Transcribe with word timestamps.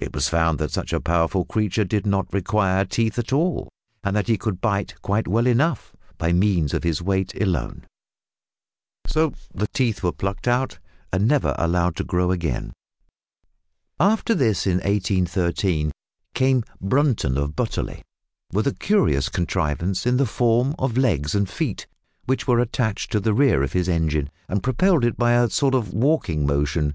It 0.00 0.12
was 0.12 0.28
found 0.28 0.58
that 0.58 0.72
such 0.72 0.92
a 0.92 1.00
powerful 1.00 1.44
creature 1.44 1.84
did 1.84 2.04
not 2.04 2.32
require 2.32 2.84
teeth 2.84 3.20
at 3.20 3.32
all, 3.32 3.68
that 4.02 4.26
he 4.26 4.36
could 4.36 4.60
"bite" 4.60 5.00
quite 5.00 5.28
well 5.28 5.46
enough 5.46 5.94
by 6.18 6.32
means 6.32 6.74
of 6.74 6.82
his 6.82 7.00
weight 7.00 7.40
alone, 7.40 7.84
so 9.06 9.32
the 9.54 9.68
teeth 9.68 10.02
were 10.02 10.10
plucked 10.10 10.48
out 10.48 10.80
and 11.12 11.28
never 11.28 11.54
allowed 11.56 11.94
to 11.94 12.02
grow 12.04 12.32
again. 12.32 12.72
After 14.00 14.34
this, 14.34 14.66
in 14.66 14.78
1813, 14.78 15.92
came 16.34 16.64
Brunton 16.80 17.38
of 17.38 17.54
Butterley, 17.54 18.02
with 18.52 18.66
a 18.66 18.74
curious 18.74 19.28
contrivance 19.28 20.04
in 20.04 20.16
the 20.16 20.26
form 20.26 20.74
of 20.80 20.96
legs 20.98 21.32
and 21.36 21.48
feet, 21.48 21.86
which 22.24 22.44
were 22.48 22.58
attached 22.58 23.12
to 23.12 23.20
the 23.20 23.34
rear 23.34 23.62
of 23.62 23.74
his 23.74 23.88
engine 23.88 24.30
and 24.48 24.64
propelled 24.64 25.04
it 25.04 25.16
by 25.16 25.34
a 25.34 25.48
sort 25.48 25.76
of 25.76 25.94
walking 25.94 26.44
motion. 26.44 26.94